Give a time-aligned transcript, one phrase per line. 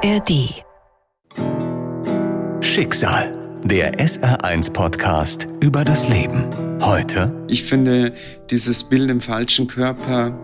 [0.00, 0.62] ARD.
[2.60, 3.60] Schicksal.
[3.64, 6.44] Der SR1-Podcast über das Leben.
[6.80, 7.34] Heute.
[7.48, 8.12] Ich finde
[8.48, 10.38] dieses Bild im falschen Körper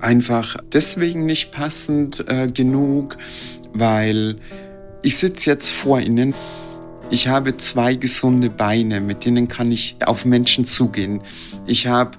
[0.00, 3.18] einfach deswegen nicht passend äh, genug,
[3.74, 4.36] weil
[5.02, 6.34] ich sitze jetzt vor Ihnen.
[7.10, 11.20] Ich habe zwei gesunde Beine, mit denen kann ich auf Menschen zugehen.
[11.66, 12.12] Ich habe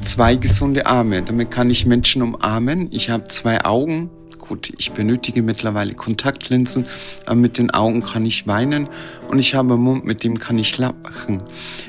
[0.00, 2.88] zwei gesunde Arme, damit kann ich Menschen umarmen.
[2.92, 4.10] Ich habe zwei Augen,
[4.52, 6.84] gut, ich benötige mittlerweile Kontaktlinsen,
[7.24, 8.86] aber mit den Augen kann ich weinen
[9.28, 11.42] und ich habe einen Mund, mit dem kann ich lachen.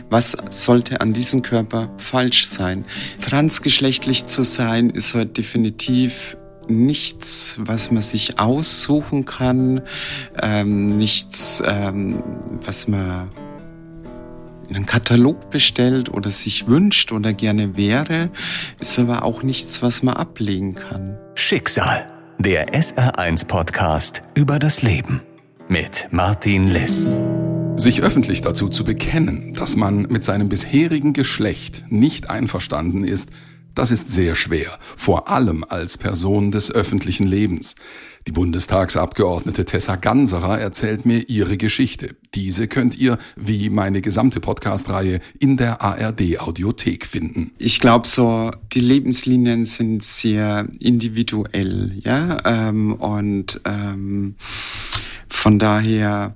[0.09, 2.85] Was sollte an diesem Körper falsch sein?
[3.19, 6.37] Transgeschlechtlich zu sein ist heute definitiv
[6.69, 9.81] nichts, was man sich aussuchen kann,
[10.41, 12.23] ähm, nichts, ähm,
[12.65, 13.29] was man
[14.69, 18.29] in einen Katalog bestellt oder sich wünscht oder gerne wäre,
[18.79, 21.17] ist aber auch nichts, was man ablegen kann.
[21.35, 22.12] Schicksal.
[22.39, 25.21] Der SR1-Podcast über das Leben.
[25.69, 27.07] Mit Martin Liss.
[27.75, 33.29] Sich öffentlich dazu zu bekennen, dass man mit seinem bisherigen Geschlecht nicht einverstanden ist,
[33.75, 37.75] das ist sehr schwer, vor allem als Person des öffentlichen Lebens.
[38.25, 42.15] Die Bundestagsabgeordnete Tessa Ganserer erzählt mir ihre Geschichte.
[42.35, 47.51] Diese könnt ihr, wie meine gesamte Podcast-Reihe, in der ARD-Audiothek finden.
[47.57, 54.35] Ich glaube so, die Lebenslinien sind sehr individuell, ja, ähm, und ähm,
[55.27, 56.35] von daher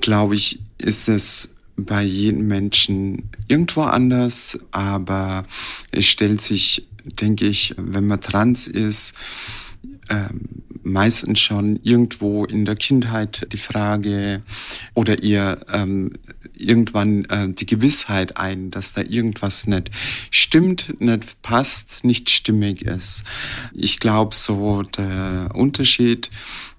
[0.00, 5.44] glaube ich, ist es bei jedem Menschen irgendwo anders, aber
[5.90, 9.14] es stellt sich, denke ich, wenn man trans ist,
[10.08, 10.40] ähm,
[10.84, 14.42] meistens schon irgendwo in der Kindheit die Frage
[14.92, 16.12] oder ihr ähm,
[16.56, 19.90] irgendwann äh, die Gewissheit ein, dass da irgendwas nicht
[20.30, 23.24] stimmt, nicht passt, nicht stimmig ist.
[23.72, 26.30] Ich glaube, so der Unterschied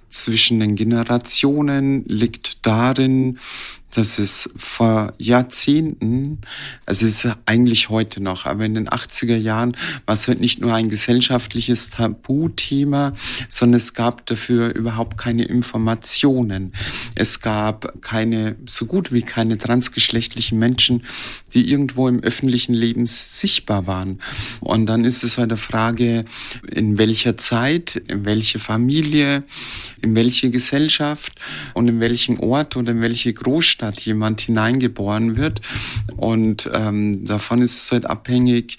[0.10, 3.40] zwischen den Generationen liegt darin,
[3.98, 6.40] dass es vor Jahrzehnten,
[6.86, 9.76] also es ist eigentlich heute noch, aber in den 80er Jahren
[10.06, 13.14] war es halt nicht nur ein gesellschaftliches Tabuthema,
[13.48, 16.74] sondern es gab dafür überhaupt keine Informationen.
[17.16, 21.04] Es gab keine, so gut wie keine transgeschlechtlichen Menschen,
[21.54, 24.20] die irgendwo im öffentlichen Leben sichtbar waren.
[24.60, 26.26] Und dann ist es halt eine Frage,
[26.70, 29.44] in welcher Zeit, in welche Familie,
[30.02, 31.40] in welche Gesellschaft
[31.74, 35.62] und in welchem Ort oder in welche Großstadt Stadt jemand hineingeboren wird.
[36.18, 38.78] Und ähm, davon ist es halt abhängig,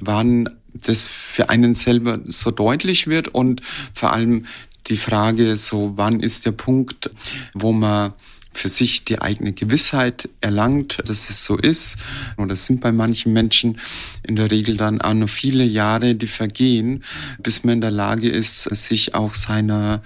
[0.00, 3.60] wann das für einen selber so deutlich wird und
[3.94, 4.46] vor allem
[4.88, 7.10] die Frage so, wann ist der Punkt,
[7.54, 8.12] wo man
[8.52, 11.98] für sich die eigene Gewissheit erlangt, dass es so ist.
[12.36, 13.78] Und das sind bei manchen Menschen
[14.24, 17.04] in der Regel dann auch noch viele Jahre, die vergehen,
[17.40, 20.02] bis man in der Lage ist, sich auch seiner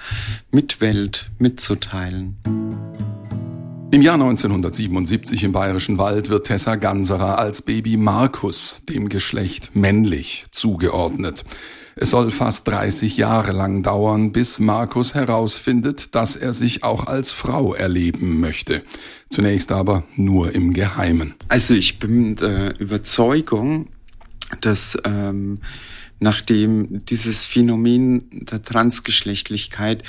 [0.50, 3.21] Mitwelt mitzuteilen.
[3.92, 10.46] Im Jahr 1977 im Bayerischen Wald wird Tessa Ganserer als Baby Markus dem Geschlecht männlich
[10.50, 11.44] zugeordnet.
[11.94, 17.32] Es soll fast 30 Jahre lang dauern, bis Markus herausfindet, dass er sich auch als
[17.32, 18.82] Frau erleben möchte.
[19.28, 21.34] Zunächst aber nur im Geheimen.
[21.48, 23.88] Also ich bin der Überzeugung,
[24.62, 25.58] dass ähm,
[26.18, 30.02] nachdem dieses Phänomen der Transgeschlechtlichkeit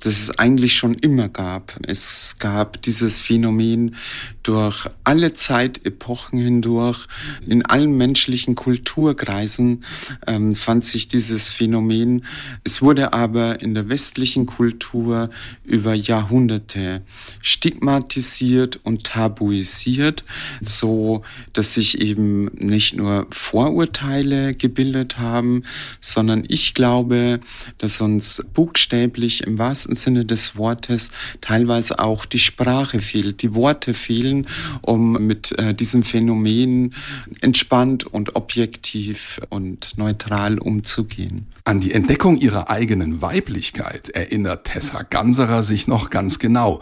[0.00, 1.78] das es eigentlich schon immer gab.
[1.86, 3.94] Es gab dieses Phänomen
[4.42, 7.06] durch alle Zeitepochen hindurch,
[7.46, 9.84] in allen menschlichen Kulturkreisen
[10.26, 12.24] ähm, fand sich dieses Phänomen.
[12.64, 15.30] Es wurde aber in der westlichen Kultur
[15.64, 17.02] über Jahrhunderte
[17.42, 20.24] stigmatisiert und tabuisiert,
[20.60, 21.22] so
[21.52, 25.64] dass sich eben nicht nur Vorurteile gebildet haben,
[26.00, 27.40] sondern ich glaube,
[27.78, 33.94] dass uns buchstäblich im wahrsten Sinne des Wortes teilweise auch die Sprache fehlt, die Worte
[33.94, 34.46] fehlen,
[34.82, 36.94] um mit äh, diesem Phänomen
[37.40, 41.46] entspannt und objektiv und neutral umzugehen.
[41.64, 46.80] An die Entdeckung ihrer eigenen Weiblichkeit erinnert Tessa Ganserer sich noch ganz genau.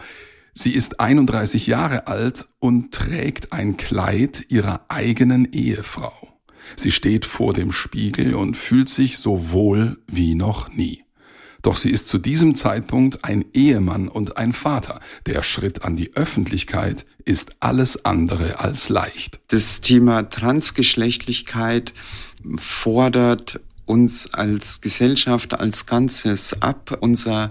[0.54, 6.12] Sie ist 31 Jahre alt und trägt ein Kleid ihrer eigenen Ehefrau.
[6.76, 11.04] Sie steht vor dem Spiegel und fühlt sich so wohl wie noch nie.
[11.62, 15.00] Doch sie ist zu diesem Zeitpunkt ein Ehemann und ein Vater.
[15.26, 19.40] Der Schritt an die Öffentlichkeit ist alles andere als leicht.
[19.48, 21.92] Das Thema Transgeschlechtlichkeit
[22.58, 27.50] fordert uns als Gesellschaft als Ganzes ab, unser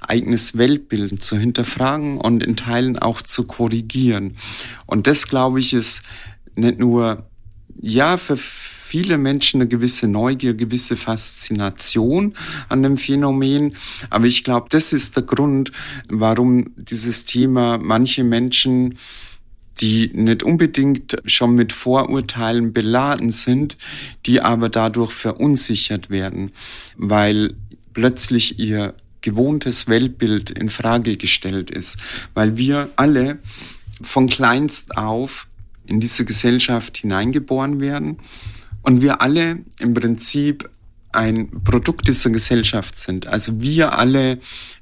[0.00, 4.36] eigenes Weltbild zu hinterfragen und in Teilen auch zu korrigieren.
[4.86, 6.02] Und das, glaube ich, ist
[6.54, 7.26] nicht nur,
[7.80, 8.36] ja, für
[8.88, 12.32] viele Menschen eine gewisse Neugier, gewisse Faszination
[12.70, 13.74] an dem Phänomen.
[14.08, 15.72] Aber ich glaube, das ist der Grund,
[16.08, 18.98] warum dieses Thema manche Menschen
[19.80, 23.76] die nicht unbedingt schon mit Vorurteilen beladen sind,
[24.26, 26.50] die aber dadurch verunsichert werden,
[26.96, 27.54] weil
[27.92, 31.96] plötzlich ihr gewohntes Weltbild in Frage gestellt ist,
[32.34, 33.38] weil wir alle
[34.02, 35.46] von kleinst auf
[35.86, 38.18] in diese Gesellschaft hineingeboren werden
[38.88, 40.66] und wir alle im Prinzip
[41.12, 43.26] ein Produkt dieser Gesellschaft sind.
[43.26, 44.38] Also wir alle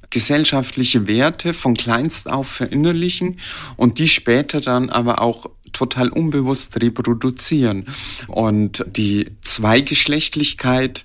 [0.09, 3.37] gesellschaftliche Werte von kleinst auf verinnerlichen
[3.75, 7.83] und die später dann aber auch total unbewusst reproduzieren.
[8.27, 11.03] Und die Zweigeschlechtlichkeit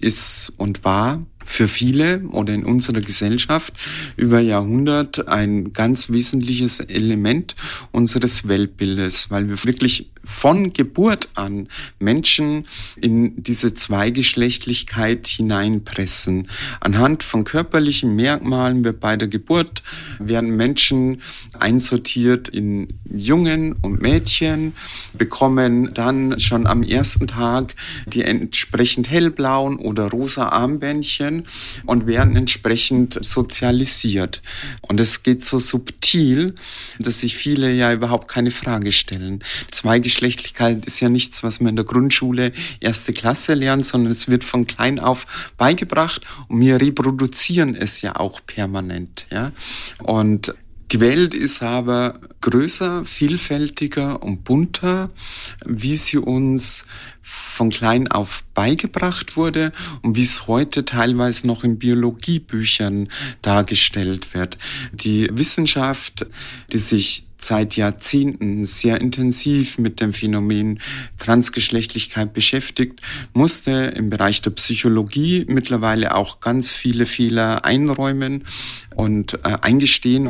[0.00, 3.72] ist und war für viele oder in unserer Gesellschaft
[4.16, 7.56] über Jahrhundert ein ganz wesentliches Element
[7.92, 11.68] unseres Weltbildes, weil wir wirklich von Geburt an
[11.98, 12.64] Menschen
[13.00, 16.48] in diese Zweigeschlechtlichkeit hineinpressen.
[16.80, 19.82] Anhand von körperlichen Merkmalen wird bei der Geburt
[20.18, 21.22] werden Menschen
[21.58, 24.74] einsortiert in Jungen und Mädchen,
[25.14, 27.74] bekommen dann schon am ersten Tag
[28.06, 31.44] die entsprechend hellblauen oder rosa Armbändchen
[31.86, 34.42] und werden entsprechend sozialisiert.
[34.82, 36.05] Und es geht so subtil,
[36.98, 39.42] dass sich viele ja überhaupt keine Frage stellen.
[39.70, 44.28] Zweigeschlechtlichkeit Geschlechtlichkeit ist ja nichts, was man in der Grundschule erste Klasse lernt, sondern es
[44.28, 49.52] wird von klein auf beigebracht und wir reproduzieren es ja auch permanent, ja.
[50.02, 50.54] Und
[50.92, 55.10] die Welt ist aber größer, vielfältiger und bunter,
[55.64, 56.84] wie sie uns
[57.22, 59.72] von klein auf beigebracht wurde
[60.02, 63.08] und wie es heute teilweise noch in Biologiebüchern
[63.42, 64.58] dargestellt wird.
[64.92, 66.26] Die Wissenschaft,
[66.72, 70.80] die sich seit Jahrzehnten sehr intensiv mit dem Phänomen
[71.18, 73.00] Transgeschlechtlichkeit beschäftigt,
[73.32, 78.44] musste im Bereich der Psychologie mittlerweile auch ganz viele Fehler einräumen
[78.94, 80.28] und äh, eingestehen.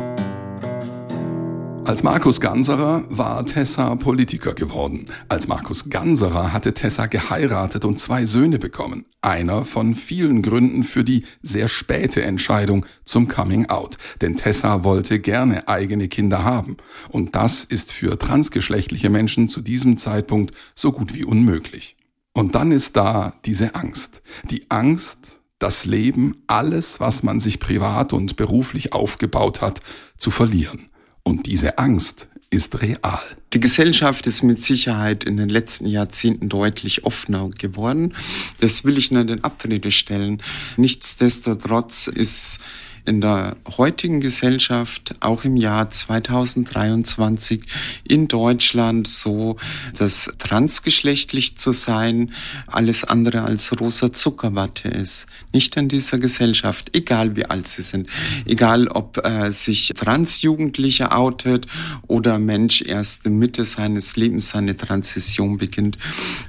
[1.87, 5.05] Als Markus Ganserer war Tessa Politiker geworden.
[5.29, 9.05] Als Markus Ganserer hatte Tessa geheiratet und zwei Söhne bekommen.
[9.21, 13.97] Einer von vielen Gründen für die sehr späte Entscheidung zum Coming Out.
[14.19, 16.75] Denn Tessa wollte gerne eigene Kinder haben.
[17.07, 21.95] Und das ist für transgeschlechtliche Menschen zu diesem Zeitpunkt so gut wie unmöglich.
[22.33, 24.21] Und dann ist da diese Angst.
[24.51, 29.79] Die Angst, das Leben, alles, was man sich privat und beruflich aufgebaut hat,
[30.17, 30.89] zu verlieren.
[31.27, 33.19] Und diese Angst ist real.
[33.51, 38.13] Die Gesellschaft ist mit Sicherheit in den letzten Jahrzehnten deutlich offener geworden.
[38.61, 40.41] Das will ich nicht in Abrede stellen.
[40.77, 42.59] Nichtsdestotrotz ist
[43.07, 47.63] in der heutigen Gesellschaft, auch im Jahr 2023
[48.07, 49.57] in Deutschland so,
[49.97, 52.31] dass transgeschlechtlich zu sein
[52.67, 55.27] alles andere als rosa Zuckerwatte ist.
[55.53, 58.09] Nicht in dieser Gesellschaft, egal wie alt sie sind.
[58.45, 61.67] Egal ob äh, sich Transjugendliche outet
[62.07, 65.97] oder Mensch erst in Mitte seines Lebens seine Transition beginnt.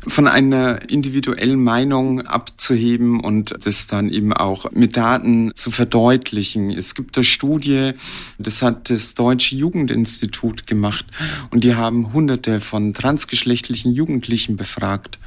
[0.06, 6.71] Von einer individuellen Meinung abzuheben und das dann eben auch mit Daten zu verdeutlichen, veröffentlichen.
[6.71, 7.93] Es gibt eine Studie,
[8.39, 11.06] das hat das Deutsche Jugendinstitut gemacht
[11.50, 15.19] und die haben hunderte von transgeschlechtlichen Jugendlichen befragt.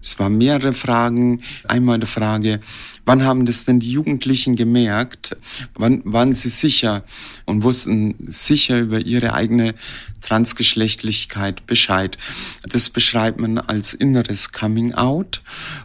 [0.00, 1.42] Es waren mehrere Fragen.
[1.66, 2.60] Einmal die Frage,
[3.04, 5.36] wann haben das denn die Jugendlichen gemerkt?
[5.74, 7.02] Wann waren sie sicher
[7.46, 9.74] und wussten sicher über ihre eigene
[10.20, 12.18] Transgeschlechtlichkeit Bescheid?
[12.62, 15.40] Das beschreibt man als inneres Coming Out.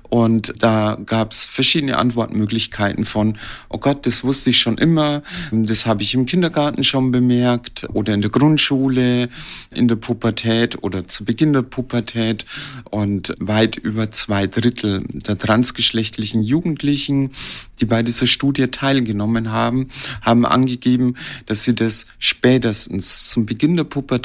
[0.09, 3.37] Und da gab es verschiedene Antwortmöglichkeiten von,
[3.69, 8.13] oh Gott, das wusste ich schon immer, das habe ich im Kindergarten schon bemerkt oder
[8.13, 9.29] in der Grundschule,
[9.73, 12.45] in der Pubertät oder zu Beginn der Pubertät.
[12.89, 17.31] Und weit über zwei Drittel der transgeschlechtlichen Jugendlichen,
[17.79, 19.89] die bei dieser Studie teilgenommen haben,
[20.21, 21.15] haben angegeben,
[21.47, 24.22] dass sie das spätestens zum Beginn der Pubertät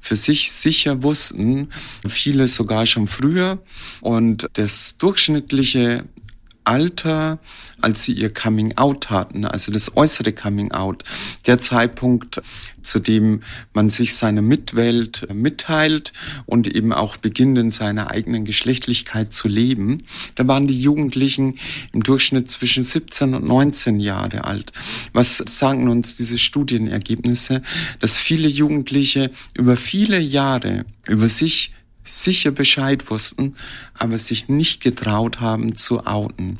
[0.00, 1.68] für sich sicher wussten,
[2.08, 3.62] viele sogar schon früher.
[4.00, 6.04] Und das durchschnittliche
[6.70, 7.40] Alter,
[7.80, 11.02] als sie ihr Coming Out hatten, also das äußere Coming Out,
[11.46, 12.40] der Zeitpunkt,
[12.80, 13.40] zu dem
[13.74, 16.12] man sich seine Mitwelt mitteilt
[16.46, 20.04] und eben auch beginnt in seiner eigenen Geschlechtlichkeit zu leben,
[20.36, 21.56] da waren die Jugendlichen
[21.92, 24.70] im Durchschnitt zwischen 17 und 19 Jahre alt.
[25.12, 27.62] Was sagen uns diese Studienergebnisse?
[27.98, 31.72] Dass viele Jugendliche über viele Jahre über sich
[32.10, 33.56] sicher Bescheid wussten,
[33.94, 36.58] aber sich nicht getraut haben zu outen.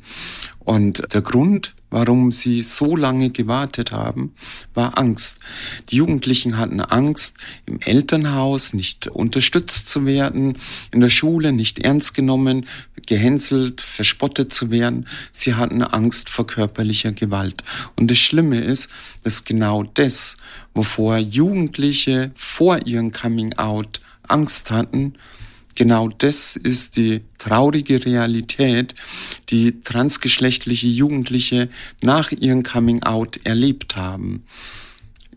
[0.61, 4.33] Und der Grund warum sie so lange gewartet haben,
[4.75, 5.41] war Angst.
[5.91, 10.57] Die Jugendlichen hatten Angst, im Elternhaus nicht unterstützt zu werden,
[10.93, 12.67] in der Schule nicht ernst genommen,
[13.07, 15.07] gehänselt, verspottet zu werden.
[15.33, 17.65] Sie hatten Angst vor körperlicher Gewalt.
[17.97, 18.89] Und das Schlimme ist,
[19.25, 20.37] dass genau das,
[20.75, 25.15] wovor Jugendliche vor ihrem Coming Out Angst hatten,
[25.81, 28.95] genau das ist die traurige Realität,
[29.49, 31.71] die transgeschlechtliche Jugendliche
[32.03, 34.45] nach ihrem Coming Out erlebt haben.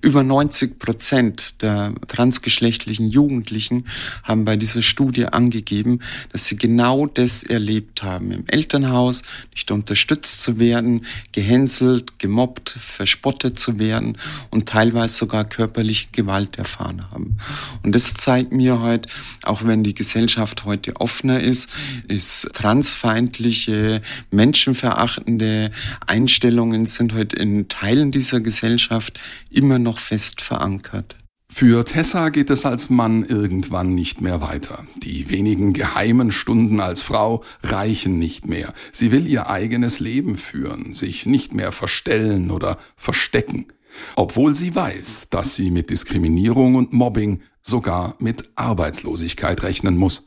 [0.03, 3.85] Über 90 Prozent der transgeschlechtlichen Jugendlichen
[4.23, 5.99] haben bei dieser Studie angegeben,
[6.33, 8.31] dass sie genau das erlebt haben.
[8.31, 14.17] Im Elternhaus nicht unterstützt zu werden, gehänselt, gemobbt, verspottet zu werden
[14.49, 17.37] und teilweise sogar körperliche Gewalt erfahren haben.
[17.83, 19.07] Und das zeigt mir heute,
[19.43, 21.69] auch wenn die Gesellschaft heute offener ist,
[22.09, 25.71] ist transfeindliche, menschenverachtende
[26.05, 29.17] Einstellungen sind heute in Teilen dieser Gesellschaft
[29.49, 31.15] immer noch noch fest verankert.
[31.47, 34.87] Für Tessa geht es als Mann irgendwann nicht mehr weiter.
[34.95, 38.73] Die wenigen geheimen Stunden als Frau reichen nicht mehr.
[38.91, 43.67] Sie will ihr eigenes Leben führen, sich nicht mehr verstellen oder verstecken.
[44.15, 50.25] Obwohl sie weiß, dass sie mit Diskriminierung und Mobbing, sogar mit Arbeitslosigkeit rechnen muss.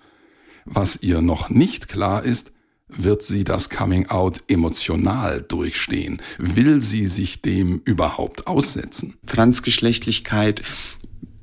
[0.64, 2.52] Was ihr noch nicht klar ist,
[2.88, 6.20] wird sie das Coming Out emotional durchstehen?
[6.38, 9.14] Will sie sich dem überhaupt aussetzen?
[9.26, 10.62] Transgeschlechtlichkeit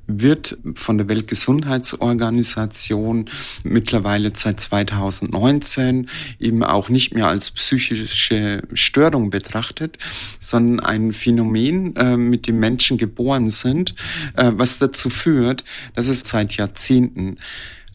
[0.06, 3.24] wird von der Weltgesundheitsorganisation
[3.62, 9.96] mittlerweile seit 2019 eben auch nicht mehr als psychische Störung betrachtet,
[10.38, 13.94] sondern ein Phänomen, äh, mit dem Menschen geboren sind,
[14.36, 17.38] äh, was dazu führt, dass es seit Jahrzehnten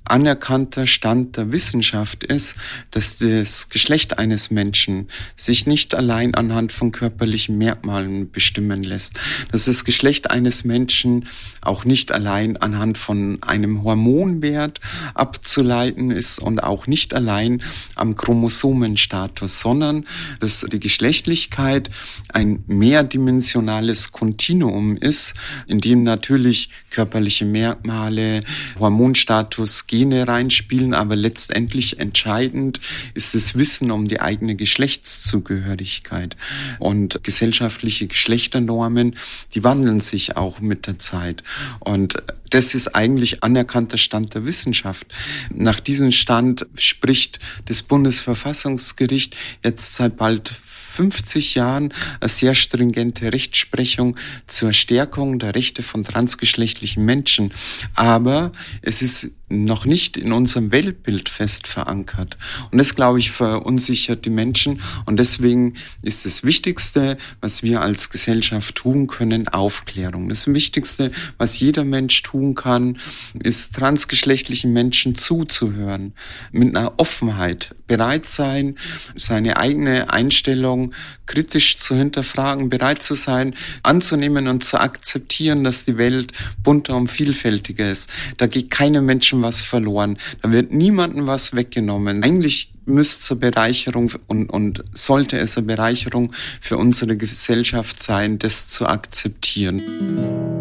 [0.09, 2.55] anerkannter Stand der Wissenschaft ist,
[2.91, 9.19] dass das Geschlecht eines Menschen sich nicht allein anhand von körperlichen Merkmalen bestimmen lässt,
[9.51, 11.25] dass das Geschlecht eines Menschen
[11.61, 14.79] auch nicht allein anhand von einem Hormonwert
[15.13, 17.61] abzuleiten ist und auch nicht allein
[17.95, 20.05] am Chromosomenstatus, sondern
[20.39, 21.89] dass die Geschlechtlichkeit
[22.29, 25.33] ein mehrdimensionales Kontinuum ist,
[25.67, 28.41] in dem natürlich körperliche Merkmale,
[28.79, 32.79] Hormonstatus, Gene reinspielen, aber letztendlich entscheidend
[33.15, 36.37] ist das Wissen um die eigene Geschlechtszugehörigkeit.
[36.79, 39.15] Und gesellschaftliche Geschlechternormen,
[39.53, 41.43] die wandeln sich auch mit der Zeit.
[41.79, 45.07] Und das ist eigentlich anerkannter Stand der Wissenschaft.
[45.53, 50.55] Nach diesem Stand spricht das Bundesverfassungsgericht jetzt seit bald
[50.95, 54.15] 50 Jahren eine sehr stringente Rechtsprechung
[54.47, 57.51] zur Stärkung der Rechte von transgeschlechtlichen Menschen.
[57.95, 58.51] Aber
[58.81, 62.37] es ist noch nicht in unserem Weltbild fest verankert.
[62.71, 64.79] Und das, glaube ich, verunsichert die Menschen.
[65.05, 70.29] Und deswegen ist das Wichtigste, was wir als Gesellschaft tun können, Aufklärung.
[70.29, 72.97] Das Wichtigste, was jeder Mensch tun kann,
[73.39, 76.13] ist transgeschlechtlichen Menschen zuzuhören,
[76.51, 78.75] mit einer Offenheit bereit sein,
[79.15, 80.93] seine eigene Einstellung
[81.29, 86.31] kritisch zu hinterfragen, bereit zu sein, anzunehmen und zu akzeptieren, dass die Welt
[86.63, 88.09] bunter und vielfältiger ist.
[88.37, 90.17] Da geht keinem Menschen was verloren.
[90.41, 92.23] Da wird niemandem was weggenommen.
[92.23, 98.39] Eigentlich müsste es eine Bereicherung und, und sollte es eine Bereicherung für unsere Gesellschaft sein,
[98.39, 100.58] das zu akzeptieren.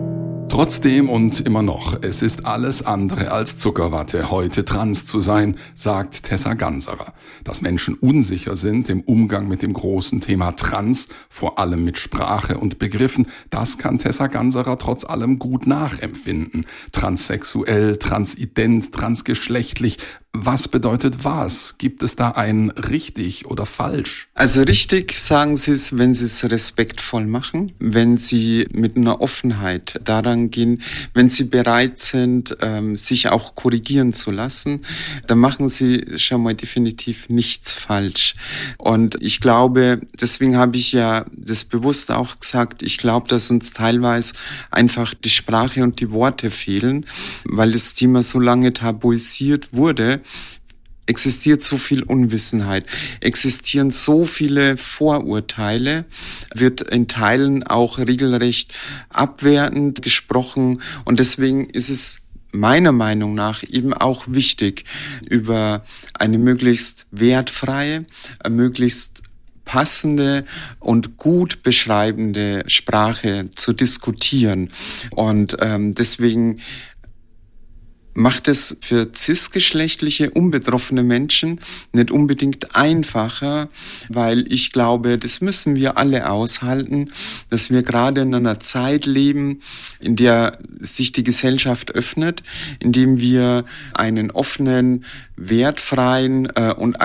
[0.59, 6.25] Trotzdem und immer noch, es ist alles andere als Zuckerwatte, heute trans zu sein, sagt
[6.25, 7.15] Tessa Ganserer.
[7.45, 12.59] Dass Menschen unsicher sind im Umgang mit dem großen Thema Trans, vor allem mit Sprache
[12.59, 16.67] und Begriffen, das kann Tessa Ganserer trotz allem gut nachempfinden.
[16.91, 19.99] Transsexuell, transident, transgeschlechtlich,
[20.33, 21.75] was bedeutet was?
[21.79, 24.29] Gibt es da ein richtig oder falsch?
[24.35, 30.01] Also richtig sagen Sie es, wenn Sie es respektvoll machen, wenn Sie mit einer Offenheit
[30.05, 30.83] daran gehen,
[31.15, 34.83] wenn Sie bereit sind, ähm, sich auch korrigieren zu lassen,
[35.27, 38.35] dann machen Sie schon mal definitiv nichts falsch.
[38.77, 43.73] Und ich glaube, deswegen habe ich ja das bewusst auch gesagt, ich glaube, dass uns
[43.73, 44.35] teilweise
[44.71, 47.07] einfach die Sprache und die Worte fehlen,
[47.45, 50.18] weil das Thema so lange tabuisiert wurde
[51.07, 52.85] existiert so viel Unwissenheit,
[53.21, 56.05] existieren so viele Vorurteile,
[56.55, 58.75] wird in Teilen auch regelrecht
[59.09, 62.21] abwertend gesprochen und deswegen ist es
[62.53, 64.85] meiner Meinung nach eben auch wichtig,
[65.29, 65.85] über
[66.15, 68.07] eine möglichst wertfreie,
[68.49, 69.23] möglichst
[69.65, 70.45] passende
[70.81, 74.71] und gut beschreibende Sprache zu diskutieren.
[75.11, 76.61] Und ähm, deswegen
[78.19, 81.61] macht es für cisgeschlechtliche, unbetroffene Menschen
[81.93, 83.69] nicht unbedingt einfacher,
[84.09, 87.13] weil ich glaube, das müssen wir alle aushalten,
[87.49, 89.61] dass wir gerade in einer Zeit leben,
[90.01, 92.43] in der sich die Gesellschaft öffnet,
[92.81, 95.05] indem wir einen offenen,
[95.39, 97.01] wertfreien äh, und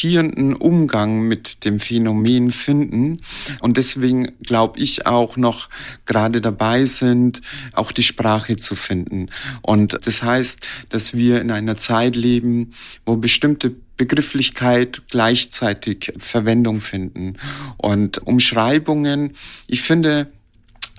[0.00, 3.18] akzeptierenden Umgang mit dem Phänomen finden.
[3.60, 5.68] Und deswegen glaube ich auch noch
[6.06, 7.42] gerade dabei sind,
[7.74, 9.28] auch die Sprache zu finden.
[9.60, 12.72] Und das heißt, dass wir in einer Zeit leben,
[13.04, 17.36] wo bestimmte Begrifflichkeit gleichzeitig Verwendung finden.
[17.76, 19.34] Und Umschreibungen,
[19.66, 20.28] ich finde,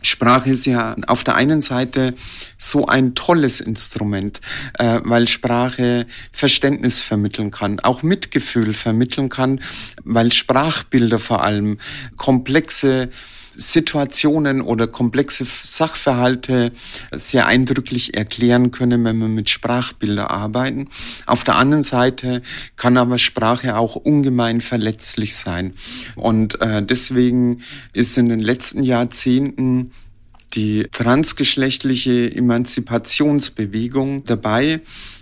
[0.01, 2.13] Sprache ist ja auf der einen Seite
[2.57, 4.41] so ein tolles Instrument,
[4.79, 9.61] äh, weil Sprache Verständnis vermitteln kann, auch Mitgefühl vermitteln kann,
[10.03, 11.77] weil Sprachbilder vor allem
[12.17, 13.09] komplexe
[13.55, 16.71] Situationen oder komplexe Sachverhalte
[17.11, 20.87] sehr eindrücklich erklären können, wenn wir mit Sprachbilder arbeiten.
[21.25, 22.41] Auf der anderen Seite
[22.75, 25.73] kann aber Sprache auch ungemein verletzlich sein.
[26.15, 27.61] Und äh, deswegen
[27.93, 29.91] ist in den letzten Jahrzehnten
[30.53, 34.81] die transgeschlechtliche Emanzipationsbewegung dabei,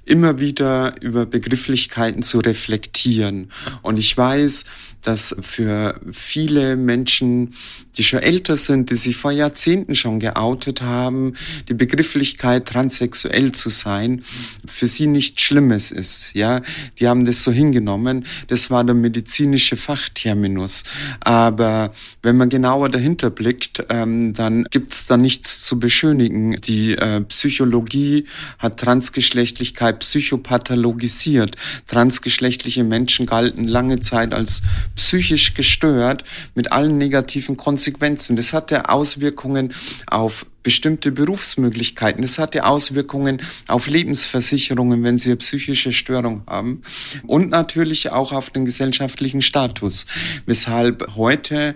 [0.10, 3.52] immer wieder über Begrifflichkeiten zu reflektieren.
[3.84, 4.66] Und ich weiß,
[5.02, 7.54] dass für viele Menschen,
[7.98, 11.34] die schon älter sind, die sich vor Jahrzehnten schon geoutet haben,
[11.70, 14.24] die Begrifflichkeit transsexuell zu sein,
[14.66, 16.34] für sie nichts Schlimmes ist.
[16.34, 16.62] Ja,
[17.00, 18.26] die haben das so hingenommen.
[18.48, 20.84] Das war der medizinische Fachterminus.
[21.22, 26.58] Aber wenn man genauer dahinter blickt, ähm, dann gibt's da nichts zu beschönigen.
[26.62, 28.26] Die äh, Psychologie
[28.58, 31.56] hat Transgeschlechtlichkeit psychopathologisiert.
[31.88, 34.62] Transgeschlechtliche Menschen galten lange Zeit als
[34.96, 36.24] psychisch gestört
[36.56, 38.36] mit allen negativen Konsequenzen.
[38.36, 39.74] Das hatte Auswirkungen
[40.08, 42.22] auf bestimmte Berufsmöglichkeiten.
[42.22, 46.82] Das hatte Auswirkungen auf Lebensversicherungen, wenn sie eine psychische Störung haben.
[47.26, 50.06] Und natürlich auch auf den gesellschaftlichen Status.
[50.46, 51.76] Weshalb heute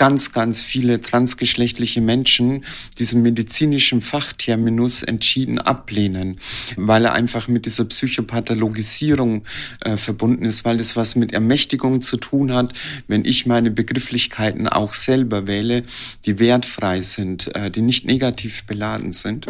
[0.00, 2.64] ganz, ganz viele transgeschlechtliche Menschen
[2.98, 6.38] diesen medizinischen Fachterminus entschieden ablehnen,
[6.76, 9.44] weil er einfach mit dieser Psychopathologisierung
[9.82, 12.72] äh, verbunden ist, weil es was mit Ermächtigung zu tun hat,
[13.08, 15.82] wenn ich meine Begrifflichkeiten auch selber wähle,
[16.24, 19.48] die wertfrei sind, äh, die nicht negativ beladen sind.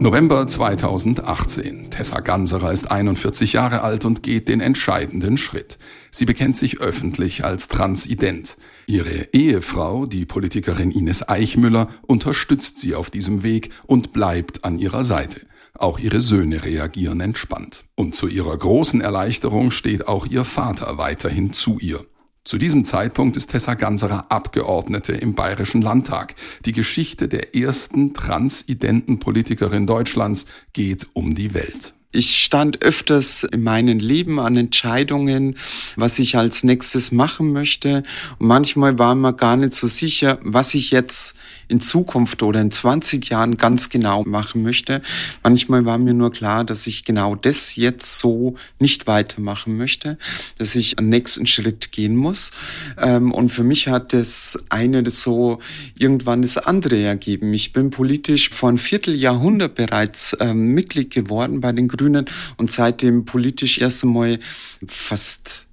[0.00, 1.90] November 2018.
[1.90, 5.76] Tessa Ganserer ist 41 Jahre alt und geht den entscheidenden Schritt.
[6.12, 8.56] Sie bekennt sich öffentlich als transident.
[8.86, 15.04] Ihre Ehefrau, die Politikerin Ines Eichmüller, unterstützt sie auf diesem Weg und bleibt an ihrer
[15.04, 15.40] Seite.
[15.74, 17.84] Auch ihre Söhne reagieren entspannt.
[17.96, 22.04] Und zu ihrer großen Erleichterung steht auch ihr Vater weiterhin zu ihr.
[22.48, 26.34] Zu diesem Zeitpunkt ist Tessa Ganserer Abgeordnete im Bayerischen Landtag.
[26.64, 31.92] Die Geschichte der ersten transidenten Politikerin Deutschlands geht um die Welt.
[32.10, 35.56] Ich stand öfters in meinem Leben an Entscheidungen,
[35.96, 38.02] was ich als nächstes machen möchte.
[38.38, 41.34] Und manchmal war man gar nicht so sicher, was ich jetzt
[41.68, 45.02] in Zukunft oder in 20 Jahren ganz genau machen möchte.
[45.42, 50.16] Manchmal war mir nur klar, dass ich genau das jetzt so nicht weitermachen möchte,
[50.56, 52.52] dass ich einen nächsten Schritt gehen muss.
[52.96, 55.58] Ähm, und für mich hat das eine das so
[55.98, 57.52] irgendwann das andere ergeben.
[57.52, 62.24] Ich bin politisch vor einem Vierteljahrhundert bereits ähm, Mitglied geworden bei den Grünen
[62.56, 64.38] und seitdem politisch erst einmal
[64.86, 65.67] fast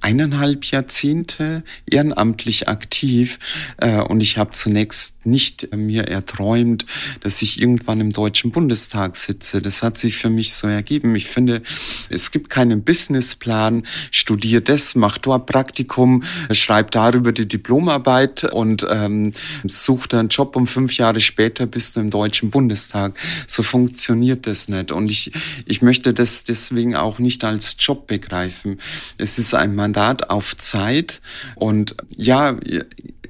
[0.00, 3.38] eineinhalb Jahrzehnte ehrenamtlich aktiv
[3.78, 6.86] äh, und ich habe zunächst nicht mir erträumt,
[7.20, 9.60] dass ich irgendwann im Deutschen Bundestag sitze.
[9.60, 11.14] Das hat sich für mich so ergeben.
[11.16, 11.62] Ich finde,
[12.08, 13.82] es gibt keinen Businessplan.
[14.10, 19.32] Studier das, mach dort Praktikum, schreib darüber die Diplomarbeit und ähm,
[19.66, 23.18] such einen Job und fünf Jahre später bist du im Deutschen Bundestag.
[23.46, 25.32] So funktioniert das nicht und ich,
[25.66, 28.78] ich möchte das deswegen auch nicht als Job begreifen.
[29.18, 31.20] Es ist ein Mandat auf Zeit
[31.54, 32.56] und ja,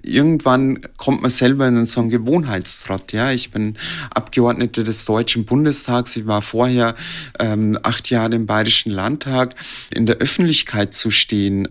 [0.03, 3.13] irgendwann kommt man selber in so einen Gewohnheitstrott.
[3.13, 3.77] Ja, ich bin
[4.11, 6.17] Abgeordnete des Deutschen Bundestags.
[6.17, 6.95] Ich war vorher
[7.39, 9.55] ähm, acht Jahre im Bayerischen Landtag.
[9.91, 11.69] In der Öffentlichkeit zu stehen,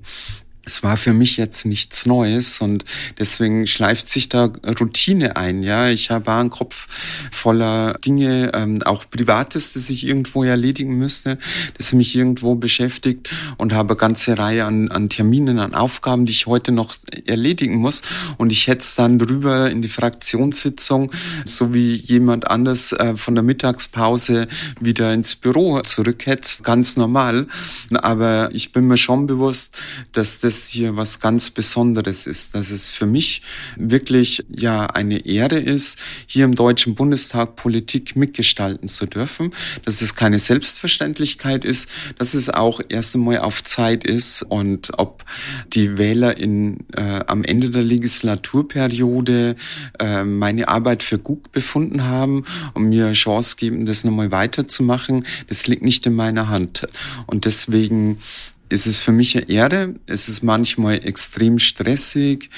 [0.65, 2.83] es war für mich jetzt nichts Neues und
[3.19, 5.61] deswegen schleift sich da Routine ein.
[5.63, 6.87] Ja, ich habe einen Kopf
[7.31, 11.37] voller Dinge, ähm, auch Privates, das ich irgendwo erledigen müsste,
[11.77, 16.31] das mich irgendwo beschäftigt und habe eine ganze Reihe an, an Terminen, an Aufgaben, die
[16.31, 18.01] ich heute noch erledigen muss.
[18.37, 21.11] Und ich hätte es dann drüber in die Fraktionssitzung,
[21.43, 24.47] so wie jemand anders äh, von der Mittagspause
[24.79, 27.45] wieder ins Büro zurückhetzt, ganz normal.
[27.93, 29.77] Aber ich bin mir schon bewusst,
[30.11, 33.41] dass das das hier was ganz Besonderes ist, dass es für mich
[33.75, 39.51] wirklich ja eine Ehre ist, hier im Deutschen Bundestag Politik mitgestalten zu dürfen,
[39.83, 45.25] dass es keine Selbstverständlichkeit ist, dass es auch erst einmal auf Zeit ist und ob
[45.73, 49.57] die Wähler in, äh, am Ende der Legislaturperiode
[49.99, 55.67] äh, meine Arbeit für gut befunden haben und mir Chance geben, das nochmal weiterzumachen, das
[55.67, 56.87] liegt nicht in meiner Hand.
[57.27, 58.19] Und deswegen
[58.69, 59.93] es ist für mich eine Ehre.
[60.07, 62.49] Es ist manchmal extrem stressig,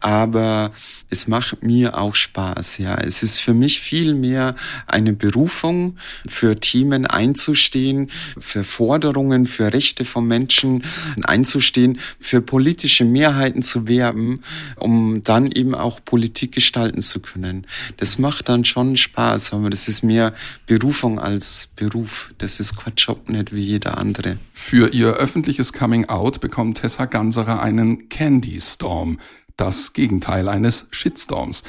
[0.00, 0.70] aber
[1.10, 2.78] es macht mir auch Spaß.
[2.78, 4.54] Ja, es ist für mich viel mehr
[4.86, 10.82] eine Berufung, für Themen einzustehen, für Forderungen, für Rechte von Menschen
[11.24, 14.40] einzustehen, für politische Mehrheiten zu werben,
[14.76, 17.66] um dann eben auch Politik gestalten zu können.
[17.96, 20.32] Das macht dann schon Spaß, aber das ist mehr
[20.66, 22.30] Berufung als Beruf.
[22.38, 24.38] Das ist Quatsch, nicht wie jeder andere.
[24.58, 29.18] Für ihr öffentliches Coming Out bekommt Tessa Ganserer einen Candy Storm,
[29.56, 31.62] das Gegenteil eines Shitstorms.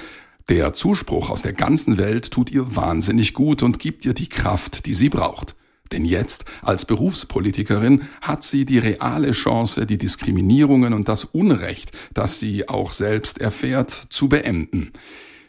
[0.50, 4.86] Der Zuspruch aus der ganzen Welt tut ihr wahnsinnig gut und gibt ihr die Kraft,
[4.86, 5.56] die sie braucht.
[5.92, 12.40] Denn jetzt, als Berufspolitikerin, hat sie die reale Chance, die Diskriminierungen und das Unrecht, das
[12.40, 14.92] sie auch selbst erfährt, zu beenden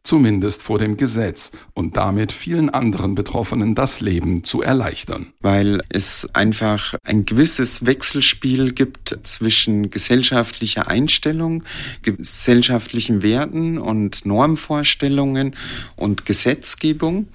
[0.08, 5.34] zumindest vor dem Gesetz und damit vielen anderen Betroffenen das Leben zu erleichtern.
[5.42, 11.62] Weil es einfach ein gewisses Wechselspiel gibt zwischen gesellschaftlicher Einstellung,
[12.00, 15.54] gesellschaftlichen Werten und Normvorstellungen
[15.96, 17.28] und Gesetzgebung,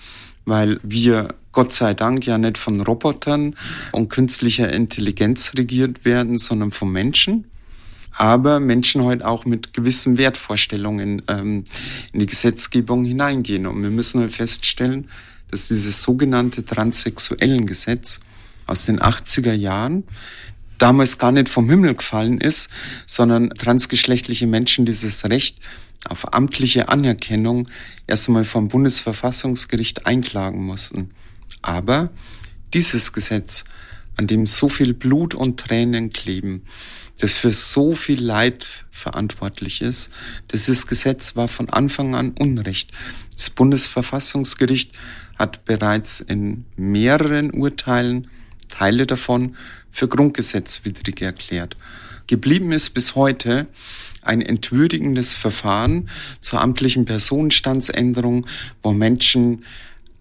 [0.46, 3.54] weil wir Gott sei Dank ja nicht von Robotern
[3.92, 7.46] und künstlicher Intelligenz regiert werden, sondern von Menschen
[8.14, 11.64] aber Menschen heute auch mit gewissen Wertvorstellungen ähm,
[12.12, 13.66] in die Gesetzgebung hineingehen.
[13.66, 15.10] Und wir müssen halt feststellen,
[15.50, 18.20] dass dieses sogenannte transsexuellen Gesetz
[18.68, 20.04] aus den 80er Jahren
[20.78, 22.70] damals gar nicht vom Himmel gefallen ist,
[23.06, 25.58] sondern transgeschlechtliche Menschen dieses Recht
[26.10, 27.70] auf amtliche Anerkennung
[28.08, 31.12] erst einmal vom Bundesverfassungsgericht einklagen mussten.
[31.62, 32.10] Aber
[32.74, 33.64] dieses Gesetz,
[34.18, 36.64] an dem so viel Blut und Tränen kleben,
[37.20, 40.12] das für so viel Leid verantwortlich ist.
[40.52, 42.92] Dieses Gesetz war von Anfang an Unrecht.
[43.36, 44.92] Das Bundesverfassungsgericht
[45.38, 48.28] hat bereits in mehreren Urteilen
[48.70, 49.56] Teile davon
[49.92, 51.78] für grundgesetzwidrig erklärt.
[52.28, 53.68] Geblieben ist bis heute
[54.22, 58.48] ein entwürdigendes Verfahren zur amtlichen Personenstandsänderung,
[58.82, 59.64] wo Menschen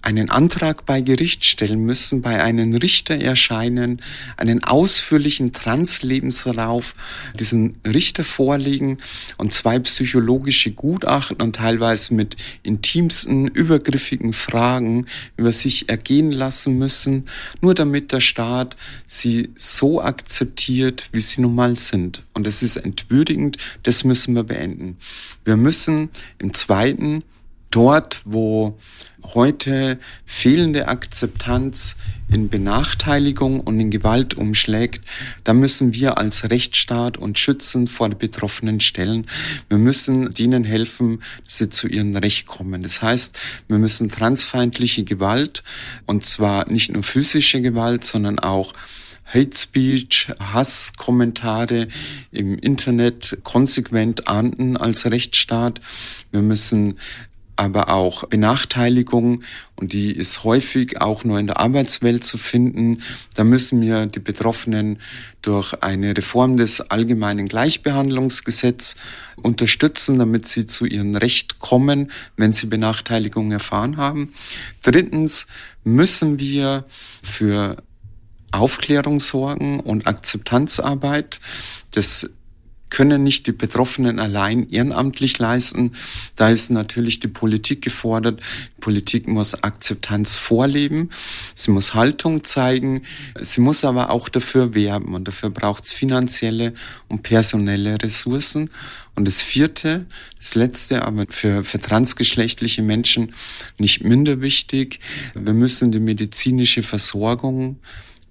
[0.02, 4.02] einen Antrag bei Gericht stellen müssen, bei einem Richter erscheinen,
[4.36, 6.94] einen ausführlichen Translebensverlauf
[7.38, 8.98] diesen Richter vorlegen
[9.38, 17.26] und zwei psychologische Gutachten und teilweise mit intimsten, übergriffigen Fragen über sich ergehen lassen müssen,
[17.60, 22.22] nur damit der Staat sie so akzeptiert, wie sie nun mal sind.
[22.34, 24.96] Und das ist entwürdigend, das müssen wir beenden.
[25.44, 27.22] Wir müssen im zweiten
[27.72, 28.78] dort, wo
[29.35, 31.96] heute fehlende Akzeptanz
[32.28, 35.02] in Benachteiligung und in Gewalt umschlägt,
[35.44, 39.26] da müssen wir als Rechtsstaat und schützen vor den Betroffenen stellen.
[39.68, 42.82] Wir müssen denen helfen, dass sie zu ihrem Recht kommen.
[42.82, 45.62] Das heißt, wir müssen transfeindliche Gewalt,
[46.06, 48.72] und zwar nicht nur physische Gewalt, sondern auch
[49.32, 51.88] Hate Speech, Hasskommentare
[52.32, 55.80] im Internet konsequent ahnden als Rechtsstaat.
[56.32, 56.98] Wir müssen
[57.56, 59.42] aber auch Benachteiligung
[59.76, 63.02] und die ist häufig auch nur in der Arbeitswelt zu finden.
[63.34, 64.98] Da müssen wir die Betroffenen
[65.42, 68.96] durch eine Reform des allgemeinen Gleichbehandlungsgesetzes
[69.36, 74.32] unterstützen, damit sie zu ihrem Recht kommen, wenn sie Benachteiligung erfahren haben.
[74.82, 75.46] Drittens
[75.84, 76.84] müssen wir
[77.22, 77.76] für
[78.52, 81.40] Aufklärung sorgen und Akzeptanzarbeit.
[81.92, 82.30] Das
[82.92, 85.92] können nicht die Betroffenen allein ehrenamtlich leisten.
[86.37, 88.40] Da ist natürlich die Politik gefordert.
[88.76, 91.09] Die Politik muss Akzeptanz vorleben.
[91.55, 93.02] Sie muss Haltung zeigen.
[93.40, 95.14] Sie muss aber auch dafür werben.
[95.14, 96.74] Und dafür braucht es finanzielle
[97.09, 98.68] und personelle Ressourcen.
[99.14, 100.05] Und das vierte,
[100.37, 103.35] das letzte, aber für, für transgeschlechtliche Menschen
[103.78, 105.00] nicht minder wichtig.
[105.35, 107.78] Wir müssen die medizinische Versorgung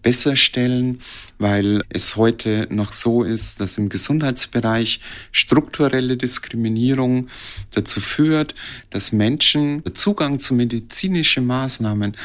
[0.02, 1.00] besser stellen,
[1.38, 5.00] weil es heute noch so ist, dass im Gesundheitsbereich
[5.32, 7.28] strukturelle Diskriminierung
[7.72, 8.56] dazu führt,
[8.90, 12.16] dass Menschen Zugang zu medizinischen Maßnahmen,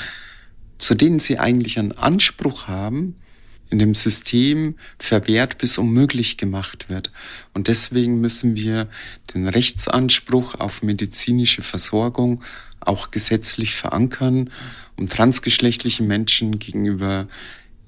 [0.79, 3.17] zu denen sie eigentlich einen Anspruch haben,
[3.71, 7.11] in dem System verwehrt bis unmöglich gemacht wird.
[7.53, 8.89] Und deswegen müssen wir
[9.35, 12.43] den Rechtsanspruch auf medizinische Versorgung
[12.81, 14.51] auch gesetzlich verankern,
[14.97, 17.27] um transgeschlechtlichen Menschen gegenüber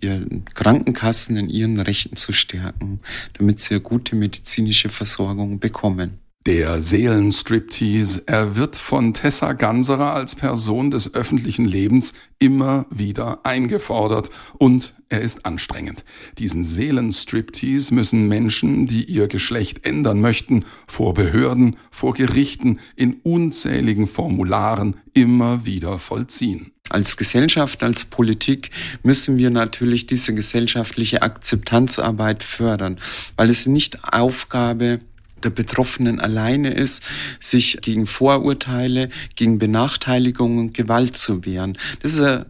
[0.01, 3.01] ihren Krankenkassen in ihren Rechten zu stärken,
[3.35, 6.19] damit sie eine gute medizinische Versorgung bekommen.
[6.47, 14.31] Der Seelenstriptease, er wird von Tessa Ganserer als Person des öffentlichen Lebens immer wieder eingefordert
[14.57, 16.05] und er ist anstrengend.
[16.39, 24.07] Diesen Seelenstriptease müssen Menschen, die ihr Geschlecht ändern möchten, vor Behörden, vor Gerichten, in unzähligen
[24.07, 26.73] Formularen immer wieder vollziehen.
[26.89, 28.71] Als Gesellschaft, als Politik
[29.03, 32.99] müssen wir natürlich diese gesellschaftliche Akzeptanzarbeit fördern,
[33.37, 35.01] weil es nicht Aufgabe
[35.43, 37.05] der Betroffenen alleine ist,
[37.41, 41.77] sich gegen Vorurteile, gegen Benachteiligungen und Gewalt zu wehren.
[42.01, 42.47] Das ist eine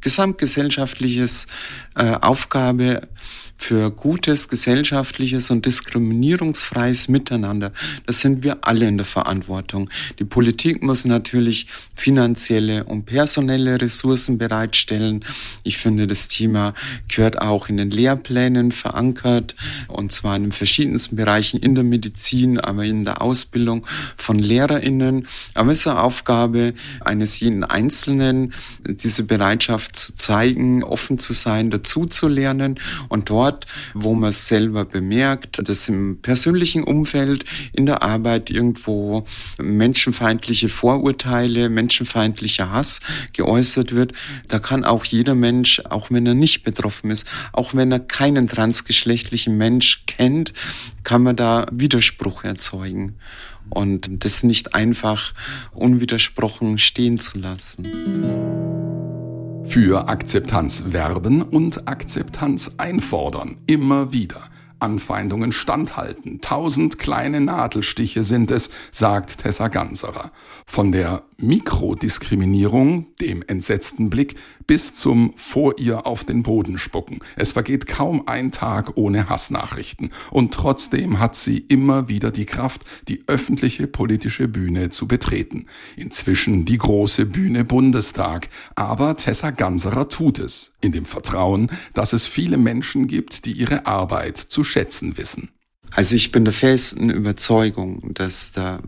[0.00, 1.48] gesamtgesellschaftliches
[1.96, 3.08] äh, Aufgabe
[3.56, 7.72] für gutes gesellschaftliches und diskriminierungsfreies Miteinander.
[8.06, 9.90] Das sind wir alle in der Verantwortung.
[10.18, 15.24] Die Politik muss natürlich finanzielle und personelle Ressourcen bereitstellen.
[15.64, 16.74] Ich finde, das Thema
[17.08, 19.54] gehört auch in den Lehrplänen verankert
[19.88, 25.26] und zwar in den verschiedensten Bereichen in der Medizin, aber in der Ausbildung von LehrerInnen.
[25.54, 28.52] Aber es ist eine Aufgabe eines jeden Einzelnen,
[28.84, 34.30] diese Bereitschaft zu zeigen, offen zu sein, dazu zu lernen und dort dort, wo man
[34.30, 39.24] es selber bemerkt, dass im persönlichen Umfeld, in der Arbeit irgendwo
[39.58, 43.00] menschenfeindliche Vorurteile, menschenfeindlicher Hass
[43.32, 44.12] geäußert wird,
[44.48, 48.48] da kann auch jeder Mensch, auch wenn er nicht betroffen ist, auch wenn er keinen
[48.48, 50.52] transgeschlechtlichen Mensch kennt,
[51.04, 53.14] kann man da Widerspruch erzeugen
[53.70, 55.32] und das nicht einfach
[55.72, 58.65] unwidersprochen stehen zu lassen.
[59.68, 63.58] Für Akzeptanz werben und Akzeptanz einfordern.
[63.66, 64.42] Immer wieder.
[64.78, 66.40] Anfeindungen standhalten.
[66.40, 70.30] Tausend kleine Nadelstiche sind es, sagt Tessa Ganserer.
[70.66, 77.20] Von der Mikrodiskriminierung, dem entsetzten Blick, bis zum vor ihr auf den Boden spucken.
[77.36, 80.10] Es vergeht kaum ein Tag ohne Hassnachrichten.
[80.30, 85.66] Und trotzdem hat sie immer wieder die Kraft, die öffentliche politische Bühne zu betreten.
[85.96, 88.48] Inzwischen die große Bühne Bundestag.
[88.74, 93.86] Aber Tessa Ganserer tut es, in dem Vertrauen, dass es viele Menschen gibt, die ihre
[93.86, 95.50] Arbeit zu schätzen wissen.
[95.92, 98.80] Also ich bin der festen Überzeugung, dass der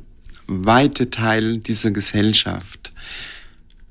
[0.48, 2.92] weite Teil dieser Gesellschaft.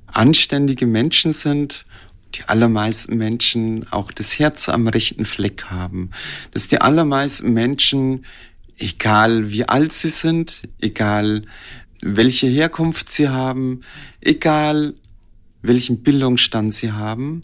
[0.08, 1.86] Anständige Menschen sind,
[2.34, 6.10] die allermeisten Menschen auch das Herz am rechten Fleck haben,
[6.52, 8.26] dass die allermeisten Menschen,
[8.78, 11.44] egal wie alt sie sind, egal
[12.02, 13.82] welche Herkunft sie haben,
[14.20, 14.96] egal
[15.62, 17.44] welchen Bildungsstand sie haben,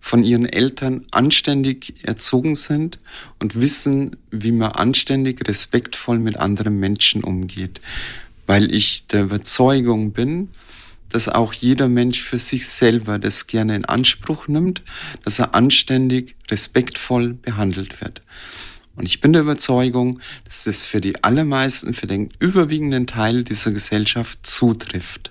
[0.00, 3.00] von ihren Eltern anständig erzogen sind
[3.40, 7.80] und wissen, wie man anständig, respektvoll mit anderen Menschen umgeht
[8.48, 10.48] weil ich der Überzeugung bin,
[11.10, 14.82] dass auch jeder Mensch für sich selber das gerne in Anspruch nimmt,
[15.22, 18.22] dass er anständig, respektvoll behandelt wird.
[18.96, 23.70] Und ich bin der Überzeugung, dass das für die allermeisten, für den überwiegenden Teil dieser
[23.70, 25.30] Gesellschaft zutrifft.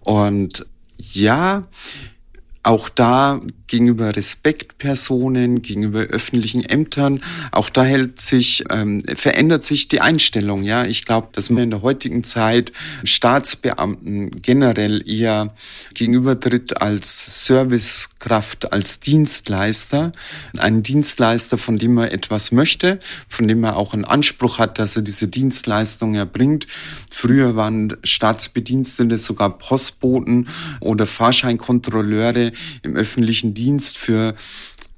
[0.00, 0.66] Und
[0.98, 1.68] ja,
[2.64, 10.00] auch da gegenüber Respektpersonen, gegenüber öffentlichen Ämtern, auch da hält sich, ähm, verändert sich die
[10.00, 10.62] Einstellung.
[10.62, 12.72] Ja, ich glaube, dass man in der heutigen Zeit
[13.02, 15.54] Staatsbeamten generell eher
[15.94, 20.12] gegenübertritt als Servicekraft, als Dienstleister,
[20.58, 24.94] ein Dienstleister, von dem man etwas möchte, von dem man auch einen Anspruch hat, dass
[24.96, 26.66] er diese Dienstleistung erbringt.
[27.10, 30.48] Früher waren Staatsbedienstete sogar Postboten
[30.80, 32.51] oder Fahrscheinkontrolleure
[32.82, 34.34] im öffentlichen Dienst für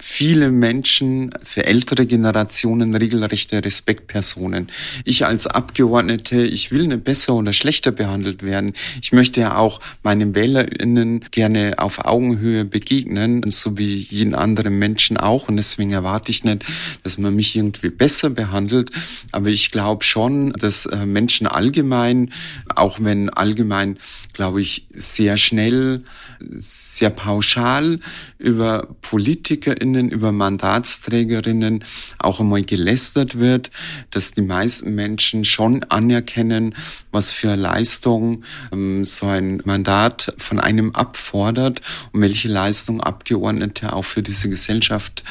[0.01, 4.69] viele Menschen, für ältere Generationen regelrechte Respektpersonen.
[5.05, 8.75] Ich als Abgeordnete, ich will nicht besser oder schlechter behandelt werden.
[9.01, 15.17] Ich möchte ja auch meinen WählerInnen gerne auf Augenhöhe begegnen, so wie jeden anderen Menschen
[15.17, 15.49] auch.
[15.49, 16.65] Und deswegen erwarte ich nicht,
[17.03, 18.91] dass man mich irgendwie besser behandelt.
[19.33, 22.31] Aber ich glaube schon, dass äh, Menschen allgemein,
[22.75, 23.97] auch wenn allgemein,
[24.33, 26.03] glaube ich, sehr schnell,
[26.51, 28.01] sehr pauschal
[28.39, 31.85] über PolitikerInnen Politikerinnen, über Mandatsträgerinnen
[32.19, 33.71] auch einmal gelästert wird,
[34.11, 36.75] dass die meisten Menschen schon anerkennen,
[37.13, 41.81] was für Leistung ähm, so ein Mandat von einem abfordert
[42.13, 45.25] und welche Leistung Abgeordnete auch für diese Gesellschaft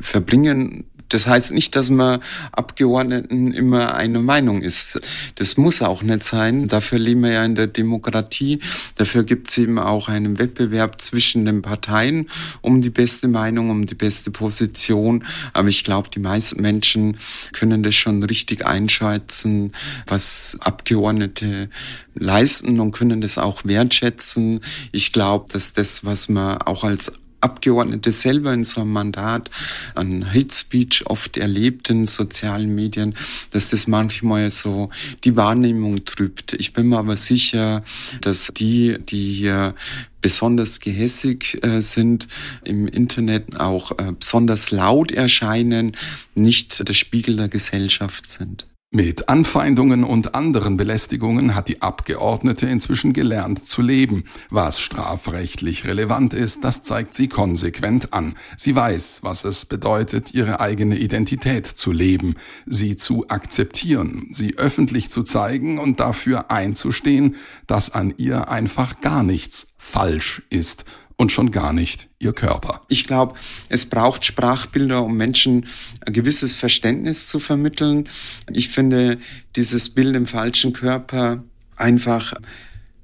[0.00, 2.20] verbringen das heißt nicht, dass man
[2.52, 5.00] Abgeordneten immer eine Meinung ist.
[5.36, 6.68] Das muss auch nicht sein.
[6.68, 8.60] Dafür leben wir ja in der Demokratie.
[8.96, 12.28] Dafür gibt es eben auch einen Wettbewerb zwischen den Parteien
[12.60, 15.24] um die beste Meinung, um die beste Position.
[15.52, 17.16] Aber ich glaube, die meisten Menschen
[17.52, 19.72] können das schon richtig einschätzen,
[20.06, 21.70] was Abgeordnete
[22.14, 24.60] leisten und können das auch wertschätzen.
[24.92, 29.50] Ich glaube, dass das, was man auch als Abgeordnete selber in so einem Mandat
[29.94, 33.14] an Hate Speech oft erlebt in sozialen Medien,
[33.52, 34.90] dass das manchmal so
[35.24, 36.54] die Wahrnehmung trübt.
[36.54, 37.82] Ich bin mir aber sicher,
[38.20, 39.74] dass die, die hier
[40.20, 42.28] besonders gehässig äh, sind,
[42.64, 45.92] im Internet auch äh, besonders laut erscheinen,
[46.34, 48.66] nicht der Spiegel der Gesellschaft sind.
[48.90, 54.24] Mit Anfeindungen und anderen Belästigungen hat die Abgeordnete inzwischen gelernt zu leben.
[54.48, 58.34] Was strafrechtlich relevant ist, das zeigt sie konsequent an.
[58.56, 65.10] Sie weiß, was es bedeutet, ihre eigene Identität zu leben, sie zu akzeptieren, sie öffentlich
[65.10, 70.86] zu zeigen und dafür einzustehen, dass an ihr einfach gar nichts falsch ist
[71.18, 72.80] und schon gar nicht ihr Körper.
[72.88, 73.34] Ich glaube,
[73.68, 75.66] es braucht Sprachbilder, um Menschen
[76.06, 78.08] ein gewisses Verständnis zu vermitteln.
[78.52, 79.18] Ich finde
[79.56, 81.42] dieses Bild im falschen Körper
[81.76, 82.34] einfach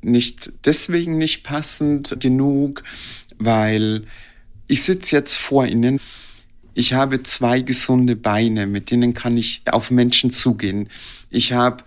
[0.01, 2.85] nicht deswegen nicht passend genug,
[3.39, 4.05] weil
[4.69, 6.01] ich sitze jetzt vor Ihnen.
[6.73, 10.89] Ich habe zwei gesunde Beine, mit denen kann ich auf Menschen zugehen.
[11.31, 11.83] Ich habe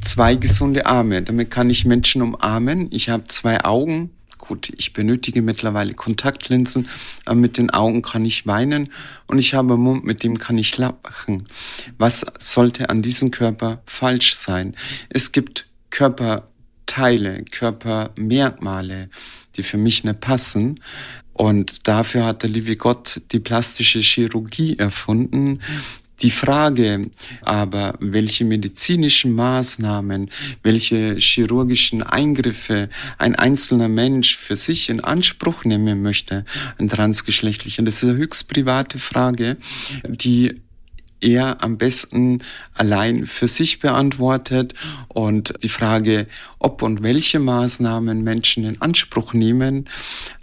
[0.00, 2.88] zwei gesunde Arme, damit kann ich Menschen umarmen.
[2.90, 4.10] Ich habe zwei Augen,
[4.52, 6.86] Gut, ich benötige mittlerweile Kontaktlinsen,
[7.24, 8.90] aber mit den Augen kann ich weinen
[9.26, 11.48] und ich habe einen Mund, mit dem kann ich lachen.
[11.96, 14.76] Was sollte an diesem Körper falsch sein?
[15.08, 19.08] Es gibt Körperteile, Körpermerkmale,
[19.56, 20.78] die für mich nicht passen.
[21.32, 25.60] Und dafür hat der liebe Gott die plastische Chirurgie erfunden,
[26.22, 27.10] die Frage
[27.42, 30.30] aber, welche medizinischen Maßnahmen,
[30.62, 36.44] welche chirurgischen Eingriffe ein einzelner Mensch für sich in Anspruch nehmen möchte,
[36.78, 39.56] ein transgeschlechtlicher, das ist eine höchst private Frage,
[40.06, 40.62] die
[41.22, 42.42] er am besten
[42.74, 44.74] allein für sich beantwortet.
[45.08, 46.26] Und die Frage,
[46.58, 49.88] ob und welche Maßnahmen Menschen in Anspruch nehmen,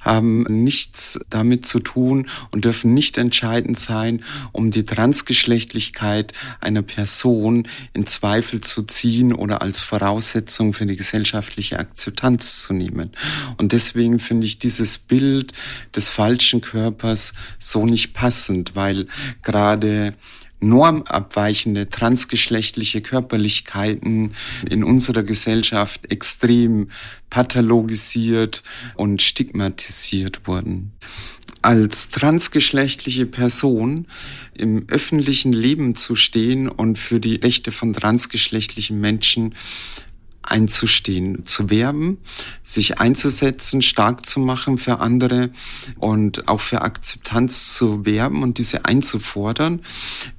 [0.01, 7.67] haben nichts damit zu tun und dürfen nicht entscheidend sein, um die Transgeschlechtlichkeit einer Person
[7.93, 13.11] in Zweifel zu ziehen oder als Voraussetzung für die gesellschaftliche Akzeptanz zu nehmen.
[13.57, 15.53] Und deswegen finde ich dieses Bild
[15.95, 19.07] des falschen Körpers so nicht passend, weil
[19.43, 20.13] gerade
[20.59, 24.31] normabweichende transgeschlechtliche Körperlichkeiten
[24.69, 26.89] in unserer Gesellschaft extrem
[27.29, 28.63] pathologisiert
[28.95, 30.91] und stigmatisiert wurden.
[31.61, 34.07] Als transgeschlechtliche Person
[34.57, 39.53] im öffentlichen Leben zu stehen und für die Rechte von transgeschlechtlichen Menschen
[40.41, 42.17] einzustehen, zu werben,
[42.63, 45.49] sich einzusetzen, stark zu machen für andere
[45.97, 49.81] und auch für Akzeptanz zu werben und diese einzufordern.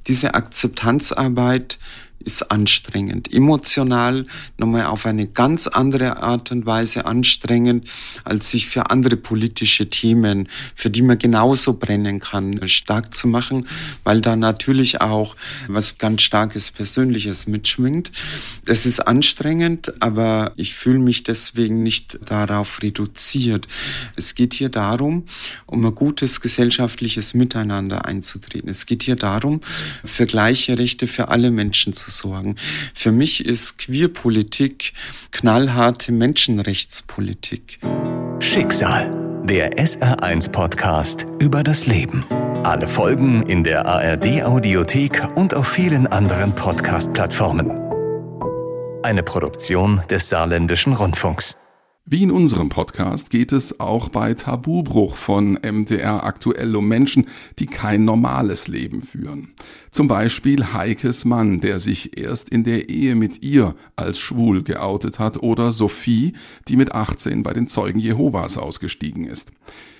[0.06, 1.78] Diese Akzeptanzarbeit
[2.20, 3.32] ist anstrengend.
[3.32, 4.26] Emotional
[4.58, 7.90] nochmal auf eine ganz andere Art und Weise anstrengend,
[8.24, 13.66] als sich für andere politische Themen, für die man genauso brennen kann, stark zu machen,
[14.04, 15.34] weil da natürlich auch
[15.68, 18.12] was ganz starkes Persönliches mitschwingt.
[18.66, 23.66] Es ist anstrengend, aber ich fühle mich deswegen nicht darauf reduziert.
[24.16, 25.24] Es geht hier darum,
[25.66, 28.68] um ein gutes gesellschaftliches Miteinander einzutreten.
[28.68, 29.60] Es geht hier darum,
[30.04, 32.56] für gleiche Rechte für alle Menschen zu sorgen.
[32.94, 34.92] Für mich ist Queerpolitik
[35.30, 37.78] knallharte Menschenrechtspolitik.
[38.40, 42.24] Schicksal, der SR1 -Podcast über das Leben.
[42.64, 47.70] Alle Folgen in der ARD-Audiothek und auf vielen anderen Podcast-Plattformen.
[49.02, 51.56] Eine Produktion des Saarländischen Rundfunks.
[52.12, 57.28] Wie in unserem Podcast geht es auch bei Tabubruch von MDR aktuell um Menschen,
[57.60, 59.50] die kein normales Leben führen.
[59.92, 65.20] Zum Beispiel Heikes Mann, der sich erst in der Ehe mit ihr als schwul geoutet
[65.20, 66.32] hat, oder Sophie,
[66.66, 69.52] die mit 18 bei den Zeugen Jehovas ausgestiegen ist.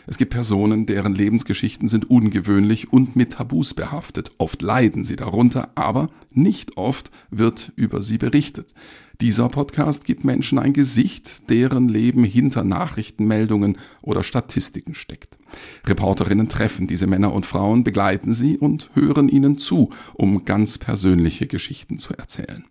[0.09, 4.33] Es gibt Personen, deren Lebensgeschichten sind ungewöhnlich und mit Tabus behaftet.
[4.38, 8.75] Oft leiden sie darunter, aber nicht oft wird über sie berichtet.
[9.20, 15.38] Dieser Podcast gibt Menschen ein Gesicht, deren Leben hinter Nachrichtenmeldungen oder Statistiken steckt.
[15.85, 21.46] Reporterinnen treffen diese Männer und Frauen, begleiten sie und hören ihnen zu, um ganz persönliche
[21.46, 22.64] Geschichten zu erzählen.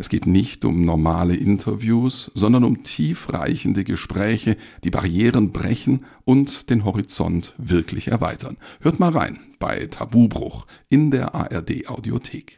[0.00, 6.84] Es geht nicht um normale Interviews, sondern um tiefreichende Gespräche, die Barrieren brechen und den
[6.84, 8.56] Horizont wirklich erweitern.
[8.80, 12.56] Hört mal rein bei Tabubruch in der ARD Audiothek.